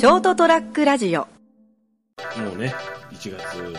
[0.00, 1.28] ショートトラックラジオも
[2.54, 2.74] うね、
[3.10, 3.78] 1月もね、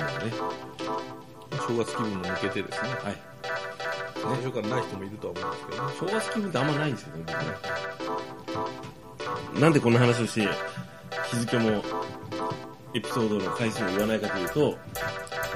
[1.67, 3.17] 正月気分も抜けてですね、はい。
[4.13, 5.93] 最初からない人もいるとは思うんですけどね。
[5.99, 7.37] 正月気分ってあんまないんですよね、僕
[9.55, 9.61] ね。
[9.61, 10.47] なんでこんな話をして、
[11.31, 11.83] 日付も、
[12.93, 14.77] エピソードの回数も言わないかというと、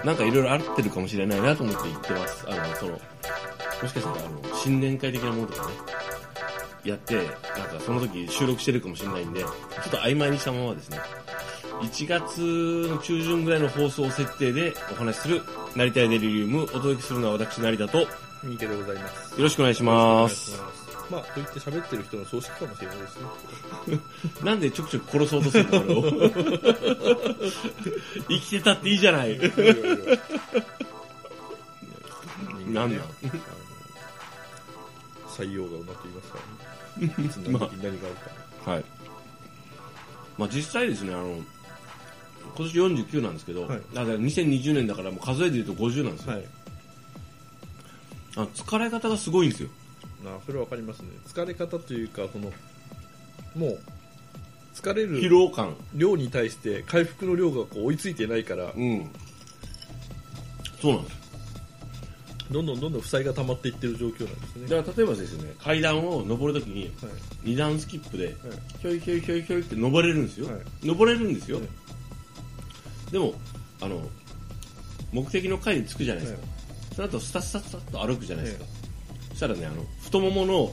[0.04, 2.44] なんかいろいろあってるかもしれないなと思って言ってます。
[2.50, 4.20] あの、その、もしかしたら、あ
[4.50, 5.74] の、新年会的なものとかね、
[6.86, 7.32] やって、なんか
[7.80, 11.00] その時収録してるかもしれないんで、ちょっと曖昧にしたままですね、
[11.82, 12.42] 1月
[12.90, 15.42] の中旬ぐらいの放送設定でお話しする、
[15.76, 18.08] 成田屋デリリウム、お届けするのは私、成田と、よ
[18.44, 19.42] 三池でございます。
[19.42, 20.62] ろしくお願いします。
[21.10, 23.20] まあ、と言って喋ってる人の葬式かもしれないです
[23.88, 24.00] ね。
[24.44, 26.30] なんでちょくちょく殺そうとするの俺を
[28.28, 29.38] 生きてたっていいじゃない。
[32.68, 33.00] なんなんあの
[35.28, 36.75] 採用がうまく言いますからね。
[37.52, 37.98] がある
[38.66, 38.72] か。
[38.72, 38.86] はい。
[40.38, 41.40] まあ実際ですね、あの、
[42.56, 46.34] 今年49なんですけど、はいだから2020年だからもう数えで言うと50なんですよ。
[46.34, 46.46] はい。
[48.38, 49.70] あの疲れ方がすごいんですよ。
[50.24, 51.10] まあ、それはわかりますね。
[51.28, 52.52] 疲れ方というか、この、
[53.56, 53.80] もう、
[54.74, 55.76] 疲れ疲る労感。
[55.94, 59.10] 量に対して回復の量がこう追いついてないから、うん。
[60.82, 61.25] そうなんです。
[62.52, 64.68] どんどんどんどん負債が溜まっていってる状況なんですね。
[64.68, 66.92] だから例えばですね、階段を登るときにはい。
[67.44, 68.36] 二段スキップで、はい
[68.82, 70.48] ひょいひょいひょいひょいって登れるんですよ。
[70.48, 71.58] はい登れるんですよ。
[71.58, 71.68] はい
[73.12, 73.34] でも、
[73.82, 74.02] あの、
[75.12, 76.42] 目的の階に着くじゃないですか。
[76.42, 76.50] はい
[76.96, 78.66] その後、スタスタスタっと歩くじゃないですか。
[79.32, 80.72] そしたらね、あの、太ももの、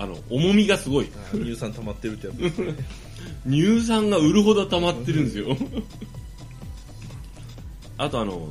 [0.00, 1.08] あの、重みがすごい。
[1.32, 2.74] あ乳酸溜まってるってやつですね。
[3.48, 5.56] 乳酸が売るほど溜まってるんですよ。
[7.96, 8.50] あとあの、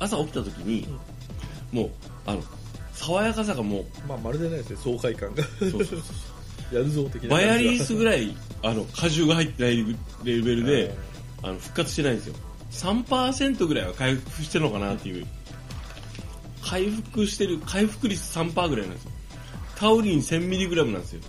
[0.00, 0.88] 朝起きた時に、
[1.72, 1.90] もう、
[2.26, 2.42] あの、
[2.94, 5.44] 爽やかさがもう、まあ、まるでないですね、爽快感が。
[5.58, 6.00] そうそうそう
[6.74, 7.34] やるぞ的な感じが。
[7.36, 9.76] バヤリースぐらい、 あの、果汁が入ってない
[10.24, 10.94] レベルで、はい
[11.42, 12.34] あの、復活してないんですよ。
[12.72, 15.26] 3%ぐらいは回復してるのかなっていう。
[16.62, 19.10] 回復してる、回復率3%ぐらいなんですよ。
[19.76, 21.20] タウリン 1000mg なんですよ。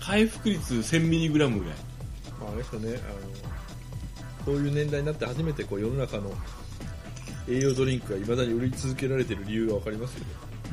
[0.00, 1.50] 回復率 1000mg ぐらい。
[1.50, 3.38] まあ、あれですよね、あの、
[4.44, 6.32] こういう年代になって初めてこう世の中の
[7.48, 10.26] 栄養ドリンクが未だに売り続けられてる理由がわかりますよね。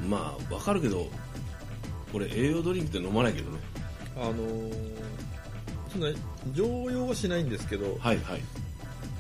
[0.10, 1.08] まあ、わかるけど、
[2.14, 3.60] 俺栄養ドリンクって飲まないけどね。
[4.18, 4.74] あのー、
[5.92, 6.08] そんな、
[6.54, 8.42] 常用はしないんですけど、はいはい。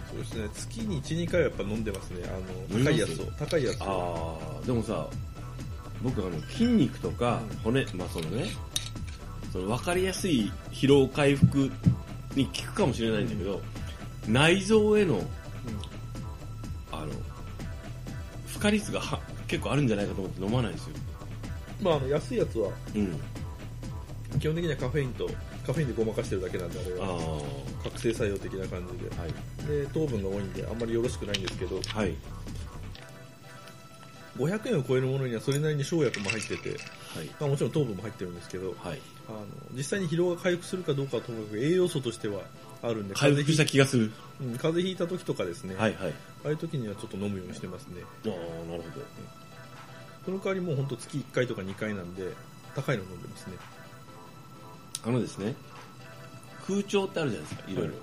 [0.10, 2.24] そうですね、月に1、2回はやっぱ飲んでますね。
[2.26, 3.26] あの、高いやつを。
[3.38, 4.40] 高いやつを。
[4.52, 5.08] ああ、でもさ、
[6.02, 8.46] 僕あの、筋肉とか骨、まあそのね、
[9.52, 11.72] その分かりやすい疲労回復
[12.36, 13.62] に効くかもしれないんだけど、
[14.28, 15.22] 内臓への、
[16.92, 17.08] あの、
[18.58, 20.96] 負荷率がは結構あるんじゃないかと思って飲まないんですよ。
[21.82, 23.20] まあ、あの、安いやつは、うん。
[24.40, 25.30] 基本的にはカフェインと、
[25.66, 27.16] カフェインでごまかしてるだけなんで、あれああ、は。
[27.16, 27.42] は
[27.84, 29.10] 覚醒作用的な感じで。
[29.28, 29.86] い。
[29.86, 32.16] で、糖分が多いんで、あんまりよろしくないんですけど、はい。
[34.38, 36.78] 500円を超えるものにはそれなりに生薬も入ってて、はい。
[37.40, 39.01] まあ、もちろん糖分も入ってるんですけど、はい。
[39.28, 42.41] あの実際に疲労が回復するかどうかはともかく栄養素としては
[42.84, 44.12] あるんで、回復した風気がする。
[44.40, 46.13] 風邪ひいた時とかですね、はいはい。
[46.44, 48.01] ああいう時にはちょっと飲むようにしてますね。
[48.03, 48.31] ああ、
[48.69, 49.06] なるほど。
[50.25, 52.31] その代わりもう本当月1回とか2回なんで、
[52.75, 53.57] 高いの飲んでますね。
[55.06, 55.56] あのですね、
[56.67, 57.94] 空調ってあるじゃないですか、いろいろ。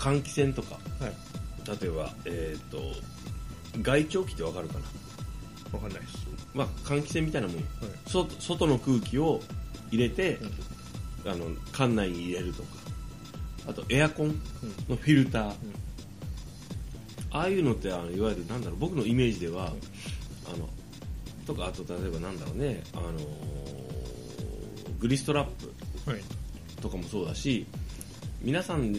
[0.00, 1.12] 換気扇とか、はい。
[1.80, 2.78] 例えば、えっ、と、
[3.82, 4.80] 外調気ってわかるかな？
[5.72, 6.26] わかんないです。
[6.54, 7.90] まあ、換気扇みたいなもんよ、はい。
[8.06, 9.40] そ外の空気を
[9.92, 10.38] 入れて、
[11.24, 12.68] あの、館内に入れるとか、
[13.68, 14.28] あとエアコン
[14.88, 15.52] のフィルター、
[17.30, 19.72] ああいうのってあのいわゆるなんだろう僕のイメージでは、
[20.52, 20.68] あの
[21.46, 23.20] とかあと例えばなんだろうねあのー
[24.98, 25.46] グリストラッ
[26.04, 26.20] プはい。
[26.80, 27.66] とかもそうだし
[28.42, 28.92] 皆さん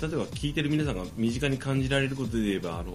[0.00, 2.92] 例えば聞いてる皆さんが身近に感じられることで言えばあの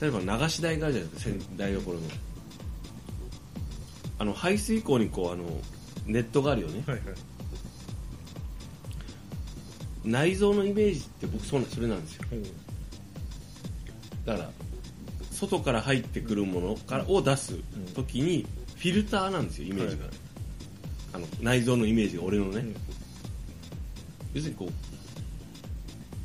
[0.00, 2.00] 例えば流し台があるじゃないですか洗台所の。
[4.18, 5.44] あの排水口にこうあの
[6.06, 6.82] ネットがあるよね。
[6.86, 7.06] はいはい。
[10.04, 12.24] 内臓のイメージって僕そうなそれなんですよ。
[14.26, 14.50] だから
[15.30, 17.54] 外から入ってくるものからを出す
[17.94, 20.14] 時にフィルターなんですよイメージが、はい
[21.14, 22.74] あの内臓のイメージが俺のね、うん。
[24.34, 24.91] 要するにこう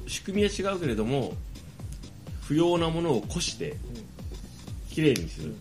[0.08, 1.34] 仕組みは違うけれども
[2.42, 3.76] 不要なものをこして
[4.90, 5.56] きれいにする、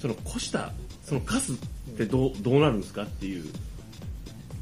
[0.00, 0.72] そのこした
[1.02, 1.56] そのカスっ
[1.96, 3.44] てどうどうなるんですかっていう、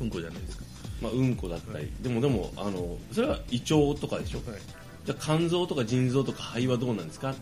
[0.01, 0.65] うんこじゃないですか。
[1.03, 4.61] まあ、うんこだったり、でもでもあのそれは胃腸とかでしょ、はい。
[5.05, 7.35] じゃあ肝臓とか腎臓とか肺はどうなんですか？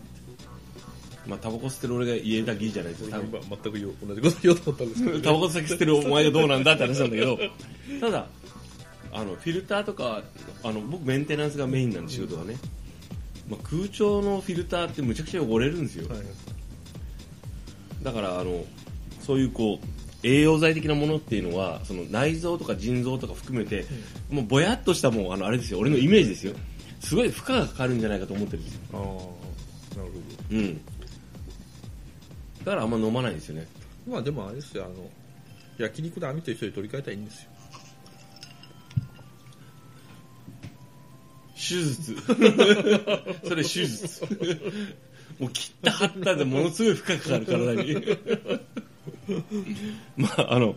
[1.25, 3.17] まあタバコ吸ってる俺が言えたぎじゃないですか。
[3.17, 7.39] 今全く同じこと言おうと思ったんですけど、ね、タバコ先吸ってるお前がどうなんだって話なんだけど。
[7.99, 8.27] ただ
[9.15, 10.21] あのフィルターとか
[10.63, 12.57] あの僕メンテナンスがメインなんで仕事がね、
[13.49, 16.19] まあ、空調のフィルターってむちゃくちゃ汚れるんですよ、はい。
[18.03, 18.65] だからあの
[19.21, 23.85] そういうこう栄養剤的なものっていうのはその内臓とか腎臓とか含めて、
[24.29, 25.79] もうぼやっとしたもうあのあれですよ。
[25.79, 26.53] 俺のイメージですよ。
[26.99, 28.81] すごい負荷がかかるんじゃないかと思ってるんですよ。
[28.93, 30.19] ああなるほ
[30.51, 30.81] うん。
[32.65, 33.67] だからあんま飲まないんですよね。
[34.07, 34.85] どまあでもあれですよ。
[34.85, 34.95] あの
[35.77, 37.49] 焼肉で網と一緒に取り替えたらいいんですよ
[41.55, 42.15] 手術。
[43.47, 44.25] それ手術。
[45.39, 48.17] もう切った貼ったでものすごい負荷かかる体に。
[50.17, 50.75] まああの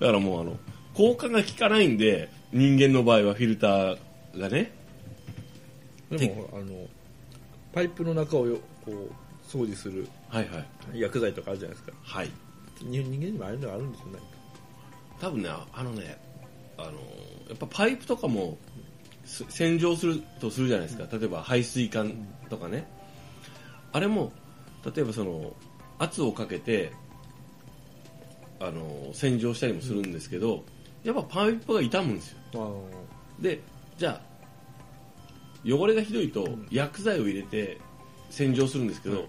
[0.00, 0.58] だからもうあの
[0.94, 3.98] 効果が効かないんで人間の場合はフィルター
[4.38, 4.72] がね。
[6.10, 6.88] でもあの
[7.72, 10.58] パイプの中をよこう掃除するはいは
[10.94, 11.00] い。
[11.00, 11.96] 薬剤とかあるじゃないですか。
[12.02, 12.30] はい。
[12.82, 14.18] 人人間にもああいうのがあるんですよね。
[15.20, 16.18] 多分ねあのね
[16.76, 16.90] あの
[17.48, 18.73] やっぱパイプとかもす
[19.24, 21.06] 洗浄するとするじゃないですか。
[21.16, 22.12] 例えば排水管
[22.50, 22.86] とかね。
[23.92, 24.32] あれも
[24.84, 25.54] 例えばその
[25.98, 26.92] 圧をかけて
[28.60, 30.64] あの洗浄したりもするんですけど、
[31.02, 32.38] やっぱパイプが傷むんですよ。
[33.40, 33.60] あで
[33.98, 34.20] じゃあ
[35.66, 36.66] 汚れがひどいとん。
[36.70, 37.78] 薬剤を入れて
[38.30, 39.28] 洗浄するんですけど、はい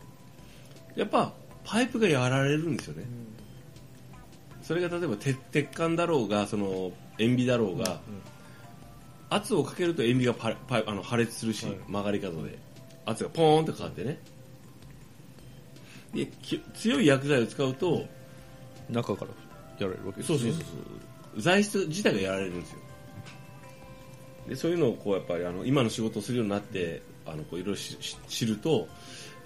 [0.95, 1.33] やっぱ
[1.65, 3.03] パイプがやられるんですよね、
[4.61, 7.99] それが例えば鉄鉄管だろうがその塩ビだろうが、
[9.29, 11.75] 圧をかけると塩ビがパパイあの破裂するし、はい。
[11.87, 12.57] 曲がり角で。
[13.05, 14.19] 圧がポーンってかかってね。
[16.13, 18.05] でき強い薬剤を使うと
[18.89, 19.31] 中から
[19.79, 20.65] やられるわけですそうそうそうそ
[21.37, 21.41] う。
[21.41, 22.79] 材質自体がやられるんですよ。
[24.47, 28.87] でそういうのをこうやっぱりあの今の仕事をするようになってあのこういろいろしし知ると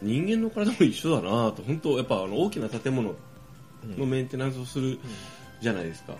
[0.02, 1.64] 人間の体も一緒だなと。
[1.64, 3.16] 本当やっぱあの大きな建物
[3.98, 5.00] のメンテナンスをする
[5.62, 6.14] じゃないですか、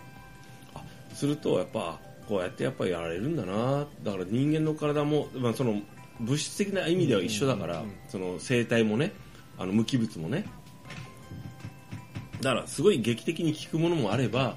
[0.74, 0.82] あ
[1.14, 2.00] するとやっぱ
[2.30, 3.88] こうやってやっぱりやられるんだな。
[4.04, 5.82] だから人間の体も、まあ、その
[6.20, 7.96] 物質的な意味では一緒だから、うんうんうん。
[8.08, 9.12] その生態もね
[9.58, 10.46] あの無機物もね。
[12.42, 14.56] だからすごい劇的に効くものもあれば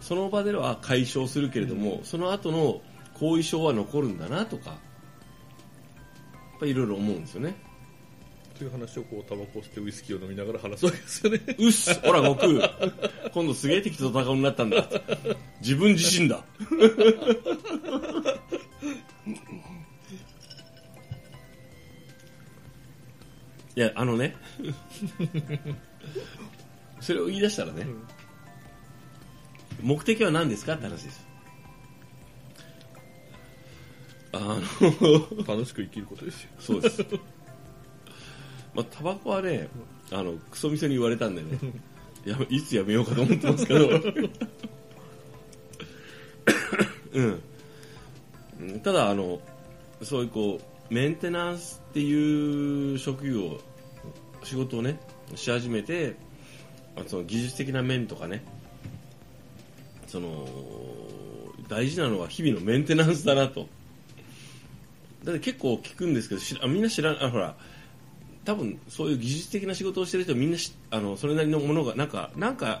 [0.00, 2.82] その場では解消するけれども、その後の
[3.14, 4.78] 後遺症は残るんだなとかやっ
[6.60, 7.56] ぱいろいろ思うんですよね
[8.58, 11.40] という話をこうタバコを吸ってウイスキーを飲みながら話すわけですよね。
[11.58, 11.94] うっす。
[12.00, 12.50] ほら悟空
[13.30, 14.88] 今度すげえ敵と戦うになったんだ。
[15.60, 16.44] 自分自身だ。
[23.76, 24.34] いやあのね。
[27.00, 27.86] それを言い出したらね、
[29.80, 31.28] 目的は何ですかって話です。
[34.32, 34.60] あの。
[35.46, 36.50] 楽しく生きることですよ。
[36.58, 37.06] そうです。
[38.78, 39.68] まあ、タバコはね、
[40.12, 41.58] あの、クソみそに言われたんでね、
[42.24, 43.88] やめいつやめようかと思ってますけど、
[47.12, 47.42] うん。
[48.60, 49.40] うんただ、あの、
[50.02, 50.60] そういうこ
[50.90, 53.60] う、メンテナンスっていう職業、
[54.44, 55.00] 仕事をね、
[55.34, 56.14] し始めて、
[56.94, 58.44] あその技術的な面とかね、
[60.06, 60.48] その、
[61.68, 63.66] 大事なのは日々のメンテナンスだなと。
[65.24, 67.56] だって結構聞くんですけど知らあみんな知らんあほら
[68.48, 70.56] 多分そういう技術的な仕事をしてる人みんな
[70.90, 72.80] あのそれなりのものがなんかなんか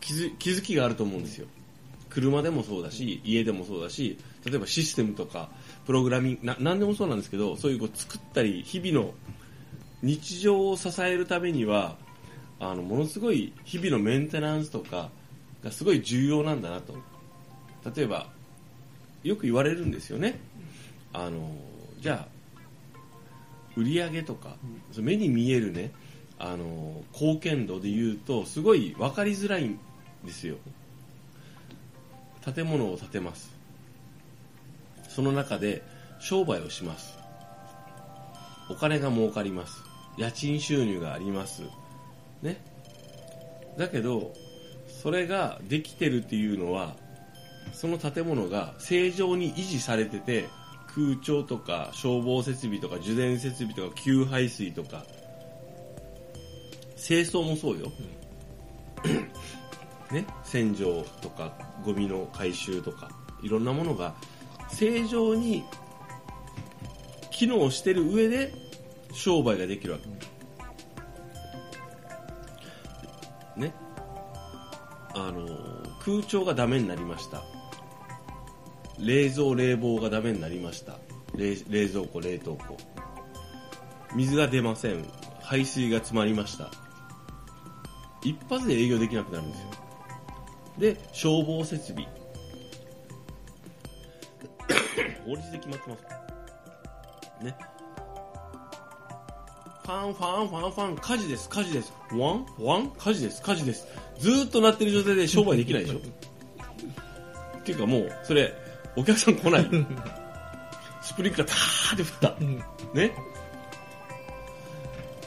[0.00, 1.46] 気づ気づきがあると思うんですよ。
[2.10, 5.48] 車でもそうだし家でもそうだし例えばシステムとか
[5.86, 9.14] プログラミングな何でもそうなんですけどそういうこう作ったり日々の
[10.02, 11.96] 日常を支えるためには
[12.60, 15.08] あのものすごい日々のメンテナンスとか
[15.64, 16.94] がすごい重要なんだなと。
[17.96, 18.26] 例えば
[19.22, 20.38] よく言われるんですよね。
[21.14, 21.56] あの
[21.98, 22.37] じゃあ
[23.78, 24.56] 売り上げとか、
[24.90, 25.92] その目に見えるね
[26.38, 29.78] あの貢献度で言うとすごい分かりづらいん
[30.24, 30.56] ですよ。
[32.54, 33.52] 建物を建てます。
[35.08, 35.82] その中で
[36.18, 37.18] 商売をします。
[38.68, 39.82] お金が儲かります。
[40.16, 41.62] 家賃収入があります。
[42.42, 42.60] ね。
[43.78, 44.32] だけど
[44.88, 46.96] それができてるっていうのは
[47.72, 50.48] その建物が正常に維持されてて
[50.98, 55.04] 空調とか消防設備とか受電設備とか給排水とか。
[56.96, 57.92] 清掃もそうよ、
[60.10, 63.08] ね、洗浄とかゴミの回収とか。
[63.40, 64.16] いろんなものが
[64.68, 65.62] 正常に
[67.30, 68.52] 機能してる上で
[69.12, 70.00] 商売ができるわ
[73.56, 73.72] け、ね？
[75.14, 75.46] あの
[76.04, 77.42] 空調がダメになりました
[79.00, 80.98] 冷蔵冷房がダメになりました。
[81.36, 82.76] 冷冷蔵庫冷凍庫。
[84.14, 85.04] 水が出ません。
[85.40, 86.70] 排水が詰まりました。
[88.22, 89.66] 一発で営業できなくなるんですよ。
[90.78, 92.06] で消防設備。
[95.24, 97.56] 法律で決まってますね。
[99.84, 100.96] ファンファンファンファン。
[100.96, 101.92] 火事です火事です。
[102.12, 103.86] ワンワン火事です火事です。
[104.18, 105.98] ずーっと鳴ってる状態で商売できないでしょ。
[107.58, 108.52] っていうかもうそれ
[108.96, 109.70] お客さん来ない
[111.02, 112.34] スプリンクラーターって振った。
[112.94, 113.12] ね？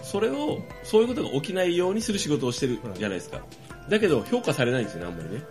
[0.03, 3.39] それをそういうことが起きないようにする仕事をしてるじゃないですか、
[3.89, 5.43] だけど評価されないんですよねあんまりね。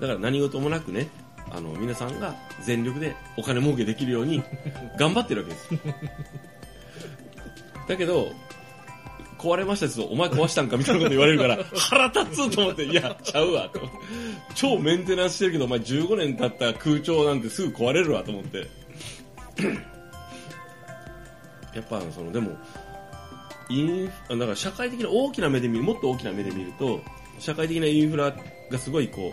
[0.00, 1.08] だから何事もなくね
[1.50, 4.42] あの皆さんが全力でお金儲けできるように
[4.98, 5.80] 頑張ってるわけですよ。
[7.86, 8.32] だけど
[9.46, 13.96] 壊れましたやつお前壊したんかみたいなこと言われるから腹立つと思っていやちゃうわと思って。
[14.54, 18.66] 超メンテナンスしてるけどお前15年経った空調なんてすぐ壊れるわと思って。
[21.74, 22.56] やっぱそのでも
[23.68, 27.00] インフだから社会的な大きな目で見るもっと大きな目で見ると
[27.38, 28.34] 社会的なインフラ
[28.70, 29.32] がすごいこ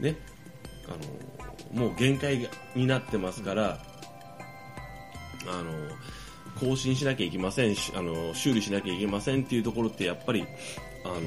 [0.00, 0.16] うね
[0.86, 3.78] あのもう限界になってますから
[5.46, 5.72] あの
[6.58, 10.44] 更新しなきゃいけませんしあの修理しなきゃいけませんっていうところってやっぱり
[11.04, 11.20] あの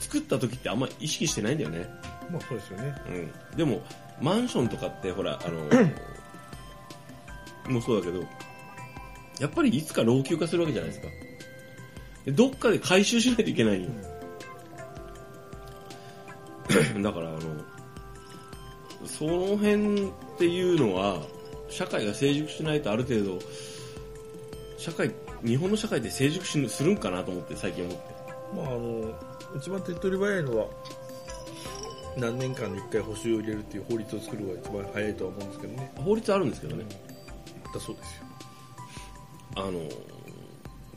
[0.00, 1.88] 作った時ってあんま意識してないんだよね、
[2.30, 2.94] まあそうですよね。
[3.52, 3.82] うん、でも
[4.20, 5.64] マンションとかってほらあの
[7.72, 8.24] もうそうだけど
[9.40, 11.08] やっぱりいつか老朽化するわけじゃないですか。
[12.24, 13.88] でどっかで回収しないといけないよ、
[17.02, 17.40] だからあの
[19.06, 21.22] その辺っていうのは
[21.68, 23.38] 社会が成熟しないとある程度
[24.76, 25.10] 社会
[25.44, 28.02] 日本の社会って成熟しするんかなと思って最近思って。
[28.54, 29.14] まああの、
[29.56, 30.66] 一番手っ取り早いのは、
[32.16, 35.92] 何年間に1回補修を入れるっていう法律を作るのが一番早いとは思うんですけどね。
[35.96, 36.84] 法律あるんですけどね、
[37.74, 38.26] だそうですよ。
[39.56, 39.80] あの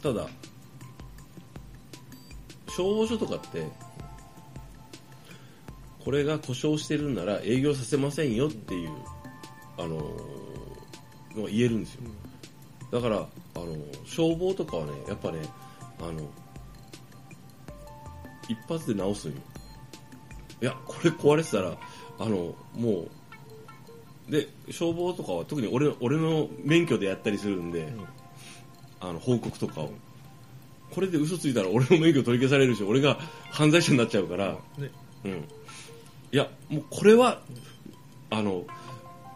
[0.03, 0.27] ただ
[2.67, 3.67] 消防署とかって
[6.03, 8.89] これが故障してるんなら営業させませんよっていう
[9.77, 9.95] あの
[11.35, 12.01] のが言えるんですよ
[12.91, 15.39] だからあの消防とかはねやっぱね
[15.99, 16.29] あの
[18.47, 19.37] 一発で直すんよ。
[20.61, 21.77] いやこれ壊れてたら
[22.17, 23.07] あのも
[24.27, 27.93] うで消防とかは特に俺俺の免許でやったりするんで、
[28.99, 29.91] あの報告とかを。
[30.91, 33.19] これで嘘ついたら俺の免許取り消されるし俺が
[33.51, 34.89] 犯罪者になっちゃうから、ね。
[35.23, 35.37] うん、い
[36.31, 37.41] やもうこれは
[38.31, 38.63] あの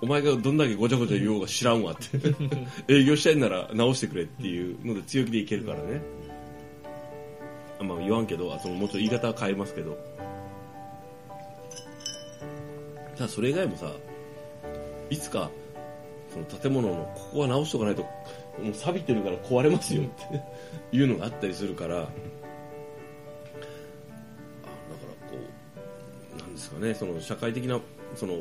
[0.03, 2.19] お前がどんだけごちゃごちゃ言おうが知らんわって。
[2.93, 6.01] 営業したいんなら直してくれっていうので強気でいけるからね、
[7.79, 9.97] あまあ言わんけどそのもちろん言い方は変えますけど。
[13.15, 13.93] ただそれ以外もさ
[15.09, 15.49] いつか
[16.33, 20.41] その建物のここは直しとかないともう錆びてるから壊れますよって。
[20.91, 21.95] いうのがあったりするから。
[21.95, 22.09] あだか
[24.65, 25.37] らこ
[26.35, 27.79] うなんですかねその社会的な
[28.15, 28.39] その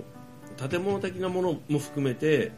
[0.57, 2.53] 建物的なものも含めて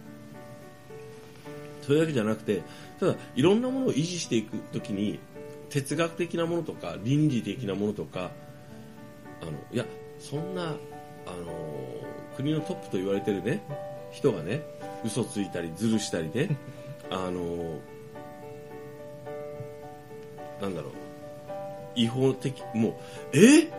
[1.83, 2.63] それだけじゃなくて
[2.99, 5.19] ただいろんなものを維持していくときに
[5.71, 8.31] 哲学的なものとか倫理的なものとか
[9.43, 9.85] あのいや
[10.19, 10.77] そんなあの
[12.37, 13.63] 国のトップと言われてるね
[14.13, 14.63] 人がね
[15.05, 16.57] 嘘ついたりずるしたりね
[17.11, 17.79] あの
[20.61, 20.93] なんだろう
[21.97, 22.95] 違法的もう
[23.37, 23.71] え？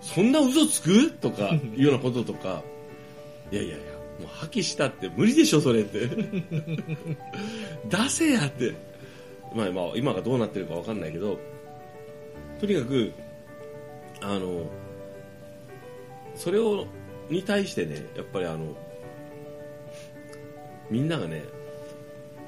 [0.00, 1.10] そんな嘘つく？
[1.12, 2.62] とかいうようなこととか
[3.52, 3.86] いやいやいや
[4.18, 6.08] もう破棄したって無理でしょそれって。
[7.88, 8.74] 出せやって。
[9.54, 11.38] まあまあ今がどうなってるかわかんないけど
[12.58, 13.12] とにかく
[14.22, 14.64] あの
[16.34, 16.86] それを
[17.28, 18.74] に対してねやっぱりあの
[20.90, 21.44] みんながね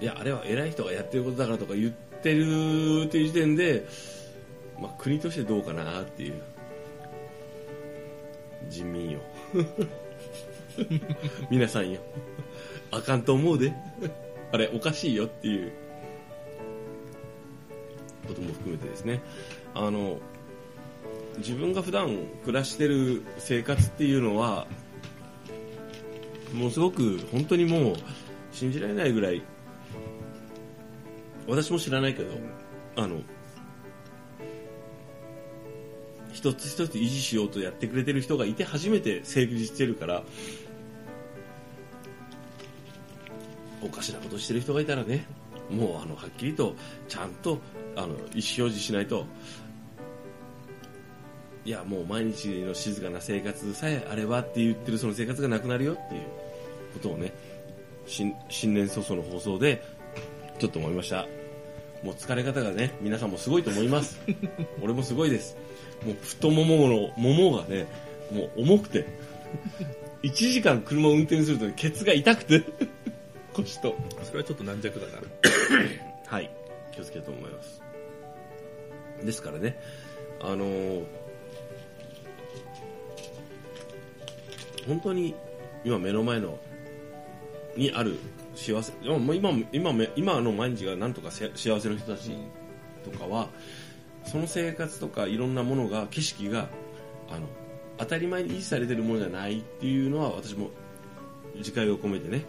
[0.01, 1.93] いやあれは偉い人がやってることだからとか言っ
[2.23, 3.87] てるっていう時点で、
[4.81, 6.35] まあ、国としてどうかなっていう。
[8.69, 9.21] 人民よ。
[11.51, 12.01] 皆さんよ。
[12.91, 13.73] あかんと思うで。
[14.53, 15.73] あれおかしいよっていう。
[18.27, 19.21] ことも含めてですね。
[19.75, 20.19] あの
[21.39, 24.67] 自分が普段暮らしてる生活っていうのは
[26.53, 27.95] もうすごく本当にもう
[28.53, 29.43] 信じられないぐらい
[31.49, 32.31] 私も知らないけど
[32.97, 33.21] あの
[36.33, 40.23] 一つ一つ維持しようとやってくれてる人がいて初めて成立してるから
[43.85, 45.27] おかしなことしてる人がいたらね
[45.71, 46.75] もうあのはっきりと
[47.09, 47.59] ちゃんと
[47.97, 49.27] あの意思表示しないと
[51.65, 56.23] いやもう毎日の静かな生活さえあればって言ってるその生活がなくなるよっていう
[56.95, 57.33] ことをね
[58.07, 59.83] 新新年早々の放送で
[60.59, 61.27] ちょっと思いました。
[62.05, 64.21] もう疲れ方がね、皆さんもすごいと思います。
[64.83, 65.57] 俺もすごいです。
[66.05, 67.87] もう太ももの、ももがね、
[68.31, 69.07] もう重くて、
[70.23, 72.63] 1時間車を運転するとケツが痛くて、
[73.55, 73.97] 腰と。
[74.23, 75.13] それはちょっと軟弱だな。
[76.27, 76.51] はい。
[76.93, 77.83] 気をつけると思います。
[79.25, 79.79] ですからね、
[80.41, 81.05] あのー
[84.87, 85.35] 本当に
[85.85, 86.59] 今目の前の
[87.77, 88.19] にある
[88.55, 92.31] 幸せ、今、今、今今の毎日がなんとかせ幸せの人たち
[93.05, 93.49] とかは、
[94.25, 96.69] その生活とかいろんなものが、景色が、
[97.29, 97.49] あの、
[97.99, 100.71] 当たり前に維持されてるものじゃないっていうのは私も
[101.57, 102.45] 自戒を込めてね、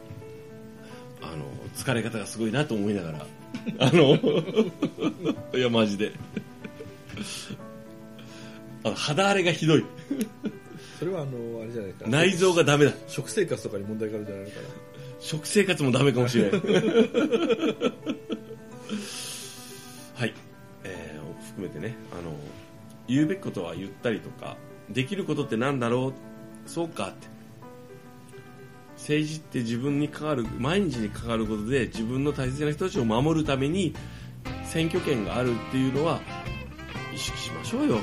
[1.32, 3.26] あの、疲れ方がすごいなと思いながら、
[3.80, 4.16] あの、
[5.58, 6.12] いや、マジで。
[8.84, 9.86] あの肌荒れがひどい。
[11.00, 12.08] それはあの、あれじゃないか。
[12.08, 12.94] 内臓がダメだ。
[13.08, 14.68] 食生活とかに問題があるんじゃないのかな。
[15.20, 16.62] 食生活もダメかもしれない。
[20.16, 20.34] はい。
[20.84, 22.32] えー、含めてね、あの、
[23.08, 24.56] 言うべきことは言ったりとか、
[24.90, 26.14] できることってなんだろ
[26.68, 26.70] う？
[26.70, 27.28] そうかって。
[29.06, 33.94] 政治って自分に関わる、毎日に関わることで自分の大切な人たちを守るために
[34.64, 36.20] 選挙権があるっていうのは
[37.14, 38.00] 意識しましょうよ。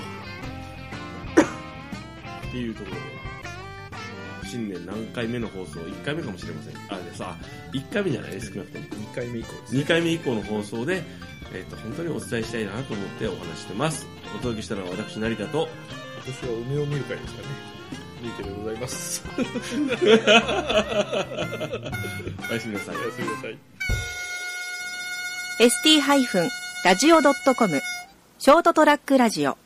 [2.49, 3.03] っていうところで。
[4.49, 7.39] 新年何回目の放送？1回目かもしれませんあでさ
[7.73, 9.81] 1回目じゃないです少なくとも2回目以降ですね。
[9.81, 11.03] 2回目以降の放送で、
[11.55, 14.07] えー、と本当にお伝えしたいなと思ってお話してます
[14.37, 15.69] お届けしたのは私成田と
[16.25, 17.82] 私は梅を見る会ですかね。
[18.27, 19.23] いいけでございます。
[19.37, 19.87] おやすみ
[22.75, 23.57] なさいおやすみなさい。
[25.61, 27.81] ST-radio.com
[28.39, 29.57] ショートトラックラジオ